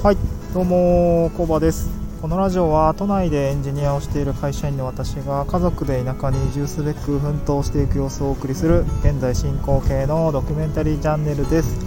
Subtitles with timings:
[0.00, 0.16] はい、
[0.54, 1.90] どうも、コバです。
[2.22, 11.84] このラジオは都内でエンジニアをしている会社員の私が家族で田舎に移住すべく奮闘していく様子をお送りする現在進行形のドキュメンタリーチャンネルです。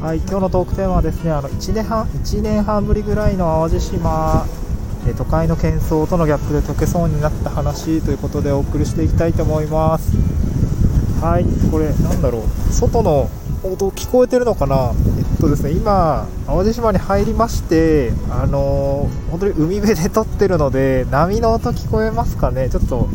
[0.00, 4.46] はい、今日のトークテーマはですね、あの1年半 ,1 年半ぶりぐらいの淡路島、
[5.06, 10.16] え都会の喧騒とのギャップで溶けそうになった話ということでお送りしていきたいと思います。
[11.20, 13.28] はい、これなんだろう、外の
[13.62, 14.94] 音聞こえてるのかな、
[15.40, 23.08] とですね、今、淡路島に入りまして、あのー本当に海辺で撮ってるので、波の音聞こえますかね、ちょっと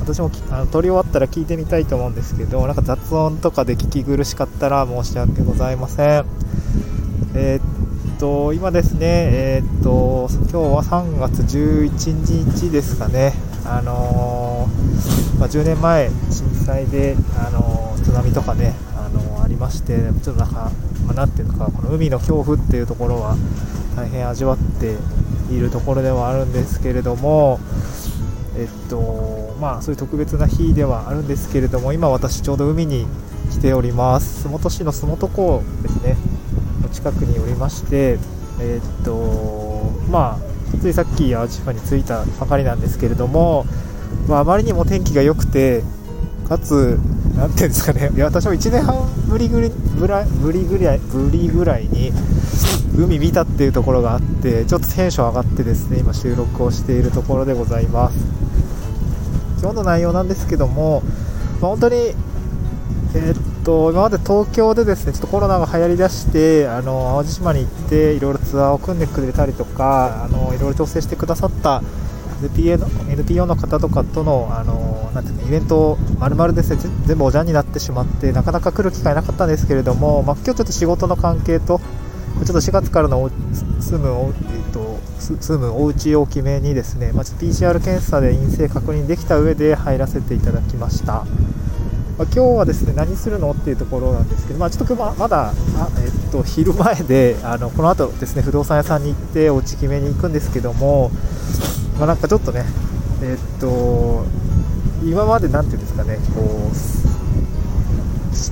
[0.00, 6.24] 私もあの撮り終わったら聞いてみたいと思うんですけど、なんか雑音とかで聞き苦しかったら申し訳ございません。
[7.34, 13.32] えーっと、今ですね、えーっと、今日は3月11日ですかね、
[13.64, 14.68] あの
[15.38, 20.70] まあ、10年前、震災で、あの津波とかね、あのありまして、ちょっとなんか、
[21.06, 23.36] まあ、なんていうのか、この海の恐怖っていうところは、
[23.96, 24.96] 大変味わって
[25.50, 27.60] いるところではあるんですけれども、
[28.56, 33.06] えっと、まあ、そういう特別な日ではあるんですけれども、今、私、ちょうど海に
[33.50, 34.42] 来ております。
[34.42, 36.16] 洲本市の洲本港ですね、
[36.82, 38.18] の近くにおりまして、
[38.60, 43.66] えっと、まあ、ついさっき淡路島に着いたばかりなんですけれども、
[44.28, 45.82] まあ、あまりにも天気が良くて、
[46.48, 46.98] かつ、
[47.36, 48.96] なんていうんですかね、いや私も1年半
[49.28, 52.12] ぶりぐりぶらぶりぐらいぶりぐらいに
[52.96, 58.16] 海見たっていうところがあって、ちょっとテンション上がってですね、今収録をしているところでございます。
[59.60, 61.02] 今日の内容なんですけども、
[61.60, 71.82] まあ本当に、えーっと、今まで東京でですね、ちょっとコロナが流行りだして、あの、淡路島に行って、いろいろツアーを組んでくれたりとか、あの、いろいろ調整してくださった
[72.42, 83.30] NPA の NPO の方とかとの、あの、なんていうの、イベントを丸々ですね、全部おじゃんになってしまって、なかなか来る機会なかったんですけれども、まあ、今日ちょっと仕事の関係と、ちょっと4月からの
[83.80, 91.24] 住むお、えっと、住むお家を決めにですね、まあ、PCR 検査で陰性確認できた上で入らせていただきました。
[92.16, 95.52] まあ、今日はですね何するのっていうところなんですけど、まあ、ちょっとまだ、あ
[95.98, 101.10] えっと、昼前であのこの後ですね不動産屋さんに行ってお家決めに行くんですけども、
[101.98, 102.64] まあ、なんかちょっとね、
[103.22, 104.24] えっと、
[105.04, 106.74] 今までなんていうんですかねこう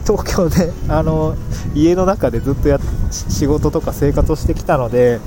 [0.07, 1.37] 東京であの
[1.75, 2.79] 家の中でずっとや
[3.11, 5.21] 仕事とか生活をしてきたので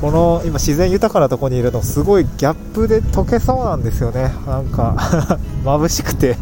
[0.00, 4.32] この今自然豊かなとこにいるのすごいギャップで溶けそうなんですよね。
[4.46, 4.94] なんか
[5.64, 6.36] 眩しくて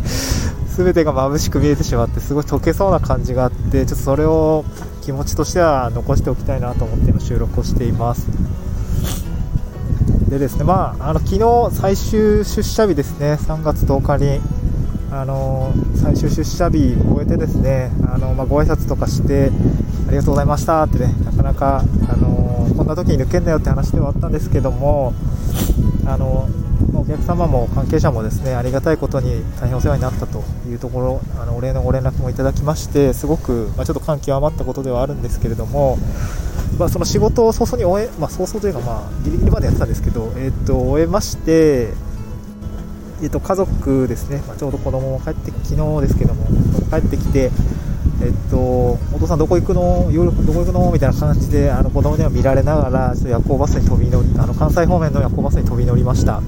[0.76, 4.64] 全てが眩しく見えてしまってすごい溶けそうな感じがあってちょっとそれを
[5.00, 8.26] 気持ちとしては残しておきたいなと思って今収録をしています。
[10.28, 13.34] でですねまああの昨日最終出社日ですね。
[13.34, 14.40] 3月10日に
[15.10, 19.50] あの最終出社日を終えてですねあの、まあ、ご挨拶とかして
[20.08, 25.14] ありがとうございましたってねなかなかあのこんな時に抜けんなよって話ではあったんですけども
[26.06, 26.48] あの
[26.92, 35.98] お客様も関係者もですねありがたいことに大変お世話になったというところあのお礼のご連絡もいただきましてすごく、まあ、ちょっと感極まったことではあるんですけれども、
[36.78, 41.92] まあ、その仕事を早々に終え、まあ、早々というか、まあ、ギリギリまでやってたんですけど、えー、と終えまして、
[43.22, 46.46] えー、と家族ですね、まあ、ちょうど子供も帰って昨日ですけども
[46.90, 47.50] 帰ってきて
[48.22, 50.10] えっと、お父さんどこ行くの？
[50.10, 50.90] 夜どこ行くの？
[50.90, 56.40] みたいな感じであの子供には見られながらちょっと夜行バスに飛び乗りあの関西方面の夜行バスに飛び乗りました。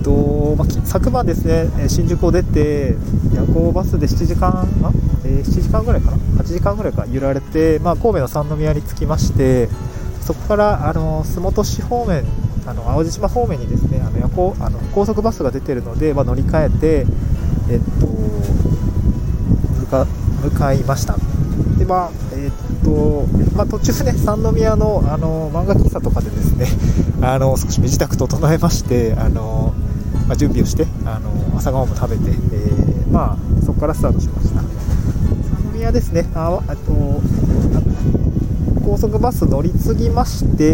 [0.00, 2.96] えっと、まあ、昨晩ですねえ新宿を出て
[3.34, 4.48] 夜行バスで7時間
[4.82, 4.92] あ、
[5.24, 9.68] えー7時間ぐらいかな？8時間ぐらいか揺られて、まあ、神戸の三宮に着きまして
[10.22, 12.24] そこからあの洲本市方面
[12.66, 17.06] あの淡路島方面にですねあの夜行あの高速バスが出てるので、まあ、乗り換えて
[17.70, 18.06] えっと
[19.80, 20.06] 向か
[20.42, 21.16] 向かいました。
[21.78, 26.66] でまあえっとまあ、途中ね、三宮のあの漫画喫茶とかでですね
[27.20, 29.74] あの少し身支度整えまして、あの
[30.30, 34.62] まあ、準備をしてあの朝ごはんも食べて、えーまあ、そこからスタートしました。
[34.62, 37.82] 三宮ですね、ああとあ
[38.86, 40.64] 高速バス乗り継ぎまして、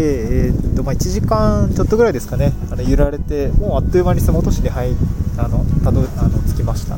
[0.45, 4.91] えーっとまあ、1時間ちょっとぐらいですかね、あの揺られて、もうあっという間に洲本市に入
[5.39, 6.95] あのたどあの着きました。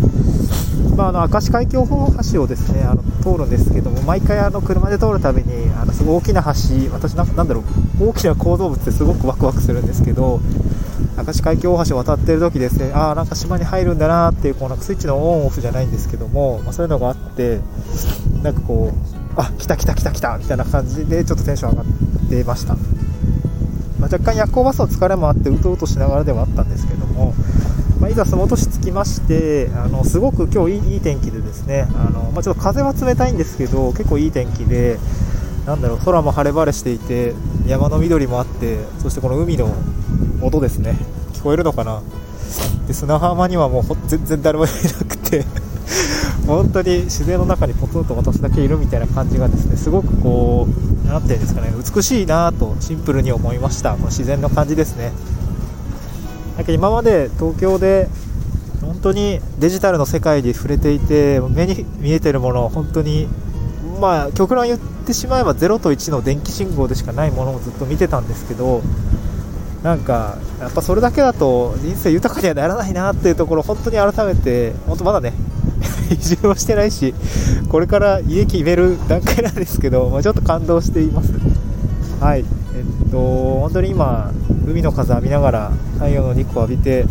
[0.97, 1.87] まあ、あの明石海峡大
[2.33, 7.63] 橋をですねあの通るんですけども毎回あの車で通るたびにあのすごい大きな橋私なんなんだろ
[8.01, 10.41] う大きな構造物ってすごくワクワクするんですけど
[11.17, 17.59] 明石海峡大橋を渡っている時ですねああなんか島に入るんだなっていうこうなんかスイッチのオンオフじゃないんですけども、まあ、そういうのがあって
[18.43, 22.81] なんかこうあ来た来た来た来たみたいな感じでちょっとテンション上がってました、ま
[24.01, 27.33] あ、若干夜行バスの疲れもあってうとうとしながらではあったんですけども
[27.99, 34.97] まあ、いざ洲本市着きましてあのすごく今日いいいい天気でですねあの、まあ、ちょっと風は冷たいんですけど結構いい天気で
[35.65, 37.35] なんだろう空も晴れ晴れしていて
[37.67, 39.71] 山の緑もあってそしてこの海の
[40.41, 40.95] 音ですね。
[41.33, 42.01] 聞こえるのかな？
[42.87, 44.73] で砂浜にはもう全然誰もいな
[45.05, 45.45] くて
[46.47, 53.91] 本当に自然の中にポツンと私だけいるみたいな感じがですねすごくこう何て言うんですかね美しいなとシンプルに思いました。
[53.91, 55.11] この自然の感じですね。
[56.57, 58.09] なんか今まで東京で
[58.81, 63.27] 本当にデジタルの世界に触れていて目に見えてるものを本当に
[63.99, 68.81] まあ極論言ってしまえば0と1の電気信号でしかないものをずっと見てたんですけど
[69.83, 75.33] なんかやっぱそれだけだと人生豊かにはならないなっていうところ本当に改めて本当まだね
[76.11, 77.13] 移住もしてないし
[77.69, 81.33] これから家決める段階なんですけど、まあ、ちょっと感動しています。
[82.19, 82.43] はい。
[82.75, 83.17] えっと
[83.61, 84.31] 本当に今
[84.67, 87.05] 海の風浴びながら太陽の日光浴びて、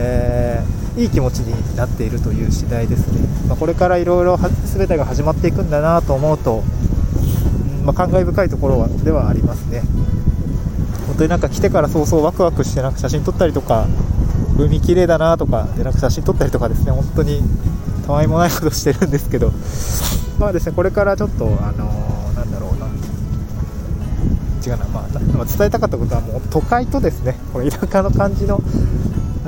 [0.00, 9.82] えー、いい気持ちになっているという次第ですね、まあ、これからいろいろ全てが始まっていくんだなと思うと、うんまあ、感慨深いところはではありますね。
[11.06, 13.86] 本当になんか来てから早々ワクワクしてなんか写真撮ったりとか
[14.58, 17.40] 海綺麗だなとかでなんか写真撮ったりとかですね本当に
[18.06, 19.52] たわいもないことしてるんですけど。
[20.38, 22.86] まあですねこれからちょっとあのー、なんだろうな。
[24.64, 25.08] 違うな、ま
[25.40, 28.60] あ、伝えたかったことはもう都会とですねこの田舎の感じの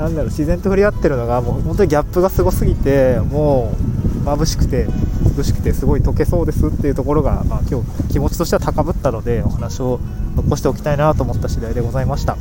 [0.01, 3.71] なんだろう自然と触れ合ってるのがもう本当にギャップがすごすぎても
[4.25, 4.87] う眩しくて
[5.37, 9.99] 涼しくてすごい溶けそうですっていうところが、まあ、今日気持ちとしては高ぶったのでお話を
[10.35, 12.35] 残しておきたいなと思った次第でございました。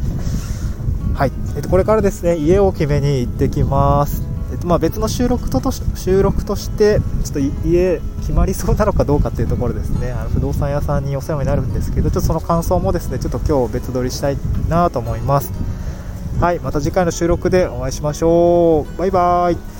[1.15, 4.23] はい、えっと、これからですね家を決めに行ってきます。
[4.53, 10.13] えっとまあ、別の収録と収録としてちょっと家決まりそうなのかどうかっていうところですね。
[10.13, 14.39] あの不動産屋さんにお世話になるんですけどちょっとその感想もですねちょっと今日別撮りしたい
[14.71, 15.53] なと思います。
[16.41, 18.99] はいまた次回の収録でお会いしましょう。
[18.99, 19.80] バイバーイ。